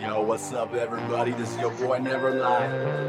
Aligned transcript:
Yo, 0.00 0.20
what's 0.20 0.52
up, 0.52 0.74
everybody? 0.74 1.32
This 1.32 1.52
is 1.52 1.58
your 1.58 1.70
boy 1.70 1.98
Never 1.98 2.30
Lie. 2.30 2.66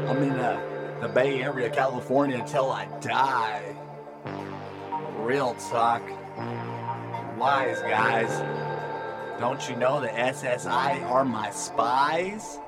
I'm 0.08 0.22
in 0.22 0.30
uh, 0.30 0.98
the 1.02 1.08
Bay 1.08 1.42
Area, 1.42 1.68
California, 1.68 2.38
until 2.38 2.70
I 2.70 2.86
die. 3.00 3.76
Real 5.18 5.54
talk. 5.70 6.02
Wise 7.38 7.80
guys. 7.82 8.30
Don't 9.38 9.68
you 9.68 9.76
know 9.76 10.00
the 10.00 10.08
SSI 10.08 11.02
are 11.10 11.26
my 11.26 11.50
spies? 11.50 12.58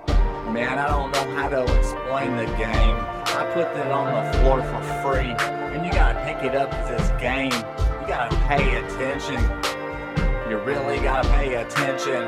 Man, 0.48 0.78
I 0.78 0.88
don't 0.88 1.12
know 1.12 1.36
how 1.36 1.48
to 1.48 1.62
explain 1.78 2.36
the 2.36 2.46
game. 2.56 2.96
I 3.26 3.50
put 3.54 3.72
that 3.72 3.90
on 3.90 4.32
the 4.32 4.38
floor 4.40 4.60
for 4.62 4.82
free, 5.02 5.30
and 5.30 5.86
you 5.86 5.92
gotta 5.92 6.22
pick 6.24 6.44
it 6.44 6.54
up 6.54 6.72
as 6.74 6.90
this 6.90 7.20
game. 7.20 7.52
You 7.52 8.06
gotta 8.06 8.36
pay 8.46 8.76
attention. 8.76 9.40
You 10.50 10.58
really 10.58 10.98
gotta 10.98 11.28
pay 11.30 11.54
attention. 11.54 12.26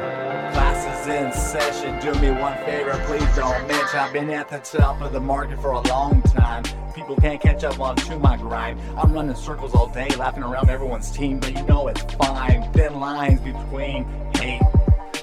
Class 0.55 0.72
is 1.03 1.09
in 1.09 1.33
session. 1.33 1.99
Do 2.01 2.13
me 2.21 2.31
one 2.31 2.57
favor, 2.65 2.93
please 3.07 3.37
don't 3.37 3.67
mention. 3.67 3.99
I've 3.99 4.13
been 4.13 4.31
at 4.31 4.49
the 4.49 4.59
top 4.59 5.01
of 5.01 5.13
the 5.13 5.21
market 5.21 5.61
for 5.61 5.73
a 5.73 5.81
long 5.89 6.23
time. 6.23 6.65
People 6.95 7.17
can't 7.17 7.41
catch 7.41 7.65
up 7.65 7.81
on 7.81 7.97
to 7.97 8.19
my 8.19 8.37
grind. 8.37 8.81
I'm 8.97 9.13
running 9.13 9.35
circles 9.35 9.75
all 9.75 9.89
day, 9.89 10.09
laughing 10.17 10.43
around 10.43 10.71
everyone's 10.71 11.11
team, 11.11 11.41
but 11.41 11.57
you 11.57 11.63
know 11.65 11.89
it's 11.89 12.03
fine. 12.15 12.71
Thin 12.73 13.01
lines 13.01 13.41
between 13.41 14.05
hate. 14.37 14.63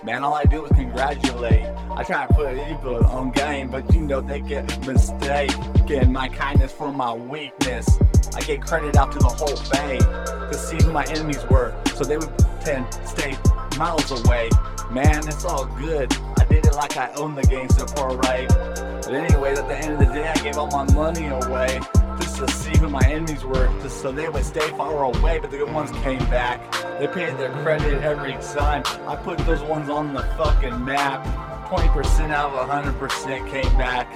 Man, 0.04 0.24
all 0.24 0.34
I 0.34 0.44
do 0.46 0.66
is 0.66 0.72
congratulate. 0.72 1.66
I 1.92 2.04
try 2.04 2.26
to 2.26 2.34
put 2.34 2.54
evil 2.54 3.06
on 3.06 3.32
game, 3.32 3.70
but 3.70 3.94
you 3.94 4.02
know 4.02 4.22
they 4.22 4.40
get 4.42 4.66
mistaken. 4.86 6.12
My 6.12 6.30
kindness 6.30 6.72
for 6.72 6.92
my 6.92 7.14
weakness. 7.14 8.00
I 8.36 8.42
get 8.42 8.62
credit 8.62 8.96
out 8.96 9.12
to 9.14 9.20
the 9.20 9.28
whole 9.28 9.58
bay 9.72 9.98
to 9.98 10.54
see 10.54 10.78
who 10.84 10.92
my 10.92 11.04
enemies 11.06 11.44
were, 11.50 11.76
so 11.96 12.04
they 12.04 12.18
would 12.18 12.32
tend 12.62 12.86
stay 13.06 13.36
miles 13.80 14.12
away. 14.26 14.50
Man, 14.92 15.26
it's 15.26 15.46
all 15.46 15.66
good. 15.66 16.14
I 16.38 16.44
did 16.44 16.66
it 16.66 16.76
like 16.76 16.98
I 16.98 17.14
owned 17.14 17.38
the 17.38 17.44
game, 17.44 17.70
so 17.70 17.88
far 17.88 18.14
right. 18.18 18.50
But 18.50 19.14
anyways, 19.14 19.58
at 19.58 19.70
the 19.70 19.78
end 19.78 19.94
of 19.94 20.00
the 20.00 20.14
day, 20.14 20.28
I 20.28 20.36
gave 20.44 20.58
all 20.58 20.68
my 20.68 20.84
money 20.94 21.28
away 21.28 21.80
just 22.20 22.36
to 22.40 22.52
see 22.52 22.78
who 22.78 22.90
my 22.90 23.02
enemies 23.06 23.46
were, 23.46 23.68
just 23.82 24.02
so 24.02 24.12
they 24.12 24.28
would 24.28 24.44
stay 24.44 24.68
far 24.72 25.06
away. 25.06 25.40
But 25.40 25.52
the 25.52 25.58
good 25.60 25.72
ones 25.74 25.92
came 26.04 26.20
back. 26.30 26.60
They 27.00 27.08
paid 27.08 27.38
their 27.38 27.52
credit 27.64 28.04
every 28.04 28.34
time. 28.54 28.84
I 29.08 29.16
put 29.16 29.38
those 29.40 29.62
ones 29.62 29.90
on 29.90 30.14
the 30.14 30.24
fucking 30.38 30.84
map. 30.84 31.26
20% 31.70 32.32
out 32.32 32.52
of 32.52 32.68
100% 32.68 33.50
came 33.50 33.78
back. 33.78 34.14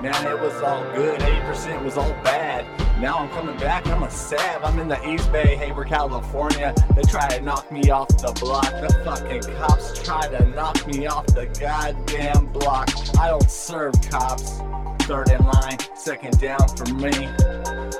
Man, 0.00 0.26
it 0.26 0.40
was 0.40 0.54
all 0.62 0.84
good. 0.94 1.18
80% 1.18 1.82
was 1.82 1.96
all 1.96 2.12
bad. 2.22 2.64
Now 3.00 3.16
I'm 3.16 3.30
coming 3.30 3.56
back. 3.56 3.86
I'm 3.86 4.02
a 4.02 4.10
sav. 4.10 4.62
I'm 4.62 4.78
in 4.78 4.86
the 4.86 5.08
East 5.08 5.32
Bay, 5.32 5.56
Hayward, 5.56 5.88
California. 5.88 6.74
They 6.94 7.00
try 7.02 7.28
to 7.30 7.40
knock 7.40 7.72
me 7.72 7.88
off 7.88 8.08
the 8.08 8.30
block. 8.38 8.70
The 8.72 8.92
fucking 9.02 9.56
cops 9.56 10.02
try 10.02 10.28
to 10.28 10.44
knock 10.50 10.86
me 10.86 11.06
off 11.06 11.24
the 11.28 11.46
goddamn 11.58 12.52
block. 12.52 12.90
I 13.18 13.28
don't 13.28 13.50
serve 13.50 13.94
cops. 14.10 14.60
Third 15.06 15.30
in 15.30 15.42
line, 15.46 15.78
second 15.94 16.38
down 16.38 16.68
for 16.76 16.84
me. 16.94 17.10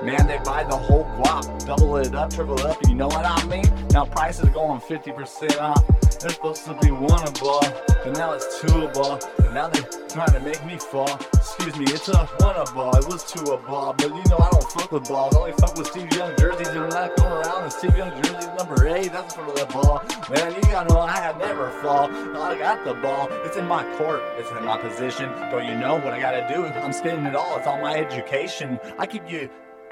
Man, 0.03 0.27
they 0.27 0.39
buy 0.45 0.65
the 0.65 0.77
whole 0.77 1.05
guap, 1.17 1.67
double 1.67 1.97
it 1.97 2.15
up, 2.15 2.33
triple 2.33 2.59
it 2.59 2.67
up, 2.67 2.79
you 2.87 2.95
know 2.95 3.09
what 3.09 3.25
I 3.27 3.45
mean? 3.47 3.65
Now 3.91 4.05
prices 4.05 4.45
are 4.45 4.51
going 4.51 4.81
50% 4.81 5.61
off. 5.61 6.01
They're 6.21 6.31
supposed 6.31 6.65
to 6.67 6.75
be 6.75 6.91
one 6.91 7.27
a 7.27 7.33
ball, 7.33 7.65
but 7.89 8.13
now 8.13 8.33
it's 8.33 8.61
two 8.61 8.83
a 8.83 8.89
ball. 8.89 9.19
And 9.39 9.55
now 9.55 9.69
they're 9.69 9.89
trying 10.09 10.33
to 10.33 10.41
make 10.41 10.65
me 10.65 10.79
fall. 10.79 11.11
Excuse 11.35 11.77
me, 11.77 11.85
it's 11.87 12.09
a 12.09 12.27
one 12.39 12.57
a 12.57 12.65
ball. 12.73 12.97
It 12.97 13.07
was 13.09 13.25
two 13.25 13.43
a 13.53 13.57
ball, 13.57 13.95
but 13.95 14.09
you 14.09 14.23
know 14.31 14.39
I 14.39 14.51
don't 14.51 14.70
with 14.91 15.09
balls. 15.09 15.37
Only 15.37 15.53
fuck 15.53 15.77
with 15.77 15.87
Steve 15.87 16.13
Young 16.13 16.35
jerseys. 16.37 16.69
They're 16.69 16.89
not 16.89 17.17
going 17.17 17.33
around 17.33 17.65
in 17.65 17.71
Steve 17.71 17.97
Young 17.97 18.11
jerseys 18.23 18.49
number 18.59 18.87
eight. 18.89 19.13
That's 19.13 19.35
for 19.35 19.45
the 19.47 19.67
ball. 19.67 20.03
Man, 20.31 20.55
you 20.55 20.61
gotta 20.63 20.93
know 20.93 21.01
I 21.01 21.17
have 21.17 21.39
never 21.39 21.71
fall. 21.83 22.11
I 22.37 22.59
got 22.59 22.85
the 22.85 22.95
ball. 22.95 23.29
It's 23.45 23.57
in 23.57 23.67
my 23.67 23.85
court. 23.97 24.23
It's 24.37 24.51
in 24.51 24.65
my 24.65 24.79
position. 24.79 25.31
Don't 25.51 25.67
you 25.67 25.75
know 25.75 25.95
what 25.95 26.13
I 26.13 26.21
gotta 26.21 26.47
do? 26.53 26.65
I'm 26.65 26.93
spending 26.93 27.27
it 27.27 27.35
all. 27.35 27.57
It's 27.57 27.67
all 27.67 27.81
my 27.81 27.95
education. 27.95 28.79
I 28.99 29.07
keep 29.07 29.31
you 29.31 29.49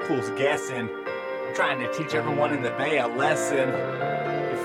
fools 0.07 0.31
guessing. 0.31 0.89
I'm 0.89 1.55
trying 1.55 1.81
to 1.81 1.93
teach 1.93 2.15
everyone 2.15 2.53
in 2.53 2.63
the 2.63 2.71
Bay 2.73 2.99
a 2.99 3.07
lesson 3.07 3.71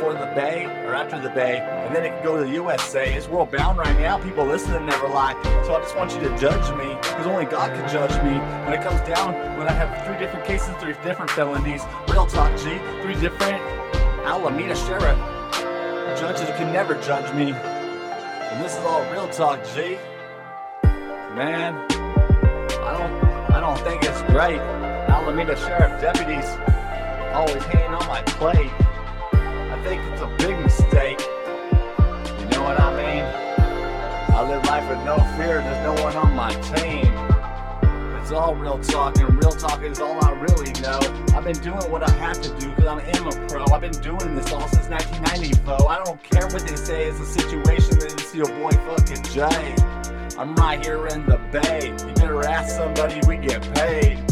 before 0.04 0.20
the 0.20 0.36
Bay 0.36 0.66
or 0.66 0.94
after 0.94 1.20
the 1.20 1.30
Bay, 1.30 1.60
and 1.60 1.96
then 1.96 2.04
it 2.04 2.10
can 2.10 2.24
go 2.24 2.38
to 2.38 2.44
the 2.44 2.52
USA. 2.52 3.14
It's 3.14 3.28
world 3.28 3.52
bound 3.52 3.78
right 3.78 3.98
now. 4.00 4.18
People 4.18 4.46
listening 4.46 4.86
never 4.86 5.08
lie. 5.08 5.34
So 5.66 5.76
I 5.76 5.80
just 5.80 5.96
want 5.96 6.14
you 6.14 6.20
to 6.28 6.38
judge 6.38 6.70
me, 6.78 6.94
because 6.96 7.26
only 7.26 7.46
God 7.46 7.74
can 7.74 7.88
judge 7.88 8.12
me. 8.24 8.38
When 8.66 8.74
it 8.74 8.84
comes 8.84 9.00
down, 9.08 9.34
when 9.58 9.68
I 9.68 9.72
have 9.72 10.06
three 10.06 10.18
different 10.18 10.46
cases, 10.46 10.76
three 10.82 10.96
different 11.04 11.32
felonies, 11.32 11.84
real 12.10 12.26
talk 12.26 12.52
G, 12.58 12.80
three 13.02 13.16
different 13.16 13.62
Alameda 14.26 14.76
Sheriff. 14.76 15.18
Judges 16.20 16.50
can 16.58 16.74
never 16.74 16.96
judge 16.96 17.34
me. 17.34 17.54
And 17.54 18.64
this 18.64 18.74
is 18.74 18.84
all 18.84 19.10
real 19.10 19.30
talk 19.30 19.64
G. 19.74 19.98
Man, 21.34 21.76
I 22.84 22.98
don't 22.98 23.54
I 23.54 23.60
don't 23.62 23.80
think 23.80 24.04
it's 24.04 24.22
great. 24.24 24.60
Alameda 24.60 25.56
Sheriff 25.56 26.02
deputies 26.02 26.46
always 27.34 27.64
hanging 27.64 27.94
on 27.96 28.06
my 28.08 28.22
plate. 28.24 28.70
I 29.84 29.86
think 29.86 30.02
it's 30.14 30.22
a 30.22 30.28
big 30.38 30.58
mistake. 30.62 31.20
You 31.20 32.46
know 32.56 32.64
what 32.64 32.80
I 32.80 32.96
mean? 32.96 33.26
I 34.34 34.48
live 34.48 34.64
life 34.66 34.90
with 34.90 35.04
no 35.04 35.18
fear, 35.36 35.60
there's 35.60 35.84
no 35.84 36.02
one 36.02 36.16
on 36.16 36.34
my 36.34 36.54
team. 36.72 37.12
It's 38.22 38.32
all 38.32 38.56
real 38.56 38.80
talk, 38.80 39.18
and 39.18 39.36
real 39.36 39.52
talk 39.52 39.84
is 39.84 40.00
all 40.00 40.24
I 40.24 40.32
really 40.40 40.72
know. 40.80 41.00
I've 41.36 41.44
been 41.44 41.60
doing 41.60 41.92
what 41.92 42.02
I 42.02 42.10
have 42.12 42.42
to 42.44 42.50
do 42.62 42.70
because 42.70 42.86
I'm 42.86 43.00
am 43.02 43.28
a 43.28 43.48
pro. 43.50 43.66
I've 43.74 43.82
been 43.82 43.92
doing 43.92 44.36
this 44.36 44.54
all 44.54 44.66
since 44.70 44.88
1994. 44.88 45.92
I 45.92 46.02
don't 46.06 46.24
care 46.24 46.48
what 46.48 46.66
they 46.66 46.78
say, 46.78 47.10
it's 47.10 47.20
a 47.20 47.26
situation 47.26 48.00
that 48.00 48.14
it's 48.14 48.34
your 48.34 48.48
boy 48.48 48.72
fucking 48.88 49.22
Jay. 49.34 49.76
I'm 50.40 50.56
right 50.56 50.82
here 50.82 51.08
in 51.08 51.26
the 51.26 51.40
bay. 51.52 51.88
You 52.08 52.14
better 52.14 52.42
ask 52.48 52.74
somebody, 52.78 53.20
we 53.28 53.36
get 53.36 53.62
paid. 53.76 54.26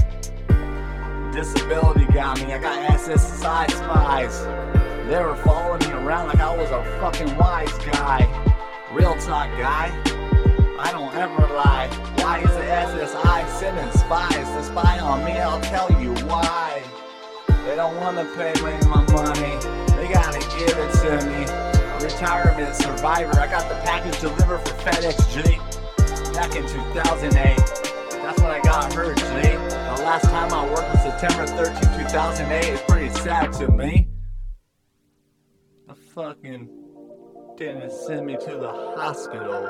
Disability 1.33 2.05
got 2.05 2.39
me, 2.39 2.53
I 2.53 2.57
got 2.57 2.89
SSI 2.91 3.69
spies. 3.69 4.80
They 5.11 5.19
were 5.21 5.35
following 5.35 5.81
me 5.81 5.91
around 5.91 6.27
like 6.29 6.39
I 6.39 6.55
was 6.55 6.71
a 6.71 6.81
fucking 7.01 7.35
wise 7.35 7.77
guy. 7.79 8.23
Real 8.93 9.13
talk, 9.15 9.49
guy. 9.59 9.91
I 10.79 10.89
don't 10.93 11.13
ever 11.13 11.53
lie. 11.53 11.89
Why 12.19 12.39
is 12.39 12.49
the 12.51 12.63
SSI 12.63 13.45
sending 13.59 13.91
spies 13.91 14.31
to 14.31 14.63
spy 14.63 14.99
on 14.99 15.25
me? 15.25 15.33
I'll 15.33 15.59
tell 15.59 15.91
you 16.01 16.13
why. 16.27 16.81
They 17.65 17.75
don't 17.75 17.97
want 17.97 18.19
to 18.19 18.35
pay 18.37 18.53
me 18.63 18.71
my 18.87 19.03
money. 19.11 19.59
They 19.97 20.13
gotta 20.13 20.39
give 20.57 20.77
it 20.79 20.93
to 21.03 21.27
me. 21.27 21.43
A 21.43 21.99
retirement 22.01 22.73
survivor. 22.73 23.37
I 23.37 23.47
got 23.47 23.67
the 23.67 23.75
package 23.83 24.17
delivered 24.21 24.59
for 24.59 24.75
FedEx 24.75 25.27
G 25.33 25.57
back 26.31 26.55
in 26.55 26.65
2008. 26.65 27.57
That's 28.23 28.39
when 28.39 28.49
I 28.49 28.61
got 28.61 28.93
hurt, 28.93 29.17
G. 29.17 29.23
The 29.25 30.03
last 30.05 30.23
time 30.23 30.53
I 30.53 30.63
worked 30.69 30.89
was 30.89 31.03
September 31.03 31.45
13, 31.45 32.07
2008. 32.07 32.63
It's 32.63 32.81
pretty 32.83 33.09
sad 33.09 33.51
to 33.59 33.67
me. 33.67 34.10
Fucking 36.15 36.67
didn't 37.55 37.91
send 37.91 38.25
me 38.25 38.35
to 38.35 38.57
the 38.57 38.67
hospital. 38.97 39.67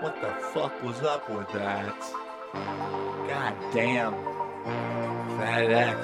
What 0.00 0.18
the 0.22 0.30
fuck 0.54 0.82
was 0.82 1.02
up 1.02 1.28
with 1.28 1.46
that? 1.52 1.94
God 2.54 3.54
damn. 3.74 4.14
FedEx. 5.38 5.98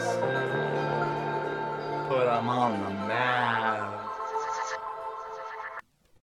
Put 2.09 2.27
them 2.27 2.49
on 2.51 2.83
the 2.83 2.91
map. 2.91 3.94